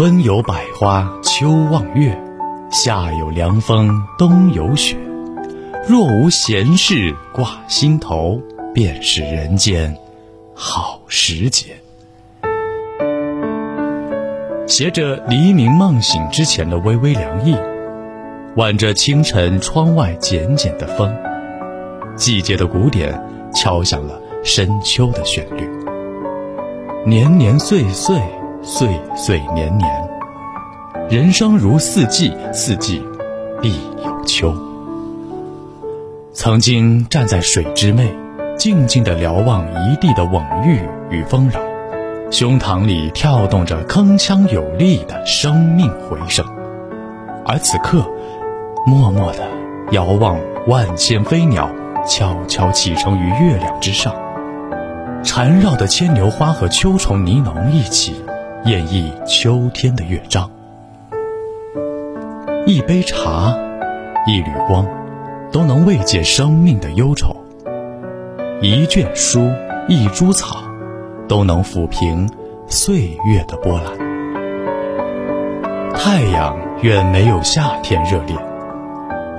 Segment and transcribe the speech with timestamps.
[0.00, 2.18] 春有百花，秋望月，
[2.70, 4.96] 夏有凉风，冬有雪。
[5.86, 8.40] 若无闲事挂心头，
[8.72, 9.94] 便是人间
[10.54, 11.76] 好时节。
[14.66, 17.54] 携着黎明梦醒之前的微微凉意，
[18.56, 21.14] 挽着清晨窗外剪剪的风，
[22.16, 23.22] 季节的鼓点
[23.52, 25.68] 敲响了深秋的旋律。
[27.04, 28.18] 年年岁岁，
[28.62, 30.08] 岁岁年年，
[31.08, 33.02] 人生如四季，四季
[33.62, 33.72] 必
[34.04, 34.52] 有秋。
[36.34, 38.14] 曾经站在水之湄，
[38.58, 40.78] 静静地瞭望一地的蓊郁
[41.08, 41.58] 与丰饶，
[42.30, 46.44] 胸膛里跳动着铿锵有力的生命回声。
[47.46, 48.04] 而此刻，
[48.86, 49.38] 默默地
[49.92, 51.70] 遥望万千飞鸟
[52.06, 54.14] 悄悄启程于月亮之上。
[55.22, 58.22] 缠绕的牵牛花和秋虫呢喃一起，
[58.64, 60.50] 演绎秋天的乐章。
[62.66, 63.56] 一杯茶，
[64.26, 64.86] 一缕光，
[65.50, 67.34] 都能慰藉生命的忧愁；
[68.60, 69.50] 一卷书，
[69.88, 70.58] 一株草，
[71.26, 72.28] 都能抚平
[72.66, 73.96] 岁月的波澜。
[75.94, 78.36] 太阳远没有夏天热烈，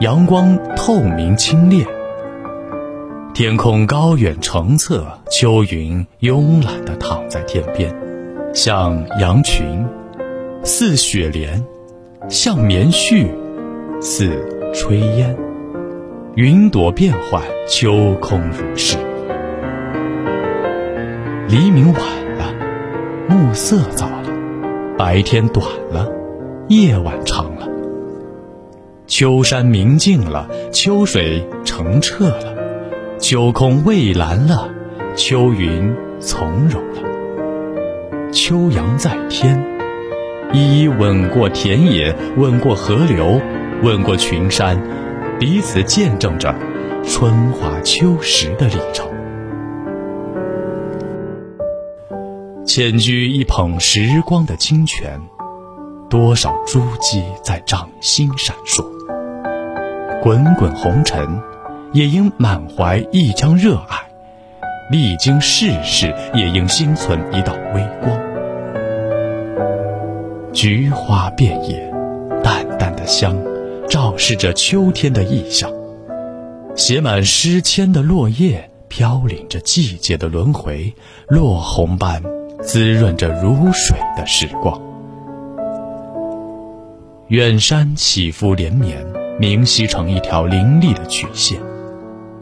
[0.00, 1.86] 阳光透明清冽。
[3.34, 7.94] 天空高远澄澈，秋云慵懒地躺在天边，
[8.52, 9.86] 像羊群，
[10.64, 11.64] 似雪莲，
[12.28, 13.28] 像棉絮，
[14.00, 14.28] 似
[14.74, 15.36] 炊烟。
[16.34, 18.96] 云朵变幻，秋空如是。
[21.48, 22.02] 黎明晚
[22.36, 22.52] 了，
[23.28, 24.28] 暮色早了，
[24.98, 26.10] 白天短了，
[26.68, 27.68] 夜晚长了。
[29.06, 32.56] 秋山明净了，秋水澄澈了。
[33.20, 34.68] 秋空蔚蓝了，
[35.14, 37.09] 秋云从容了。
[38.32, 39.60] 秋阳在天，
[40.52, 43.40] 一一吻过田野，吻过河流，
[43.82, 44.80] 吻过群山，
[45.38, 46.54] 彼此见证着
[47.04, 49.06] 春华秋实的历程。
[52.64, 55.20] 浅居一捧时光的清泉，
[56.08, 58.84] 多少珠玑在掌心闪烁。
[60.22, 61.40] 滚滚红尘。
[61.92, 63.96] 也应满怀一腔热爱，
[64.90, 68.20] 历经世事，也应心存一道微光。
[70.52, 71.88] 菊花遍野，
[72.42, 73.36] 淡淡的香，
[73.88, 75.70] 昭示着秋天的意象。
[76.74, 80.92] 写满诗笺的落叶，飘零着季节的轮回，
[81.28, 82.20] 落红般
[82.60, 84.82] 滋润着如水的时光。
[87.28, 89.06] 远山起伏连绵，
[89.38, 91.60] 明晰成一条凌厉的曲线。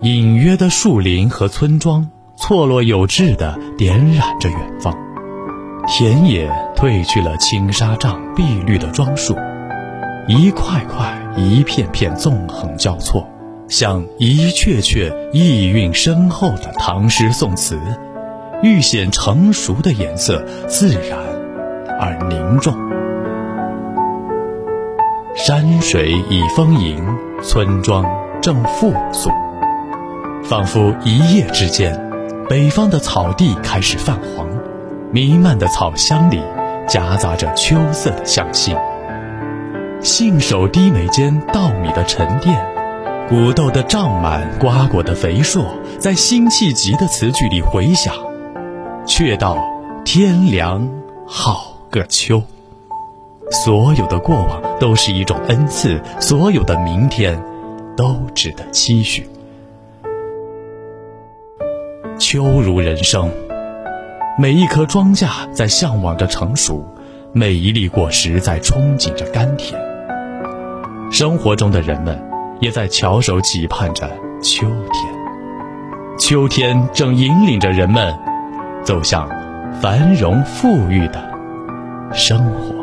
[0.00, 2.08] 隐约的树林和村庄，
[2.48, 4.96] 错落有致地点染着远方。
[5.86, 9.36] 田野褪去了青纱帐碧绿的装束，
[10.26, 13.28] 一块块、一片片纵横交错，
[13.68, 17.78] 像一阙阙意蕴深厚的唐诗宋词，
[18.62, 21.18] 愈显成熟的颜色，自然
[22.00, 22.74] 而凝重。
[25.34, 27.04] 山水已丰盈，
[27.42, 28.06] 村庄
[28.40, 29.30] 正复苏。
[30.44, 32.07] 仿佛一夜之间，
[32.48, 34.48] 北方的草地开始泛黄，
[35.12, 36.42] 弥漫的草香里
[36.88, 38.74] 夹杂着秋色的香气。
[40.00, 42.58] 信手低眉间，稻米的沉淀，
[43.28, 45.62] 谷豆的胀满，瓜果的肥硕，
[45.98, 48.14] 在辛弃疾的词句里回响。
[49.04, 49.58] 却道
[50.04, 50.88] 天凉
[51.26, 52.42] 好个秋。
[53.50, 57.42] 所有的过往都是一种恩赐，所有的明天，
[57.94, 59.28] 都值得期许。
[62.18, 63.30] 秋如人生，
[64.36, 66.84] 每一颗庄稼在向往着成熟，
[67.32, 69.80] 每一粒果实在憧憬着甘甜。
[71.12, 72.20] 生活中的人们
[72.60, 74.10] 也在翘首企盼着
[74.42, 75.14] 秋天，
[76.18, 78.12] 秋天正引领着人们
[78.82, 79.28] 走向
[79.80, 81.22] 繁荣富裕的
[82.12, 82.77] 生活。